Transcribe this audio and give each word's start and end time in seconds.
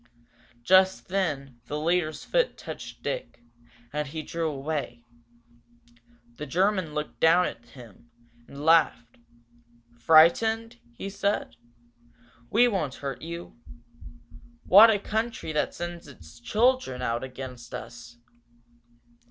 Just 0.63 1.09
then 1.09 1.61
the 1.67 1.79
leader's 1.79 2.23
foot 2.25 2.57
touched 2.57 3.03
Dick, 3.03 3.43
and 3.93 4.07
he 4.07 4.23
drew 4.23 4.49
away. 4.49 5.03
The 6.37 6.47
German 6.47 6.95
looked 6.95 7.19
down 7.19 7.45
at 7.45 7.63
him, 7.65 8.09
and 8.47 8.65
laughed. 8.65 9.19
"Frightened!" 9.99 10.79
he 10.95 11.07
said. 11.07 11.55
"We 12.49 12.67
won't 12.67 12.95
hurt 13.05 13.21
you! 13.21 13.59
What 14.63 14.89
a 14.89 14.97
country 14.97 15.51
that 15.51 15.75
sends 15.75 16.07
its 16.07 16.39
children 16.39 17.03
out 17.03 17.23
against 17.23 17.71
us!" 17.75 18.17